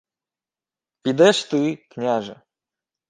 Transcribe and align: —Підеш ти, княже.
—Підеш 1.01 1.43
ти, 1.43 1.75
княже. 1.75 2.41